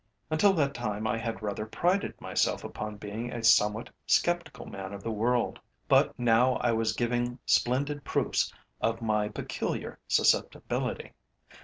[0.31, 5.03] Until that time I had rather prided myself upon being a somewhat sceptical man of
[5.03, 8.51] the world, but, now I was giving splendid proofs
[8.81, 11.13] of my peculiar susceptibility.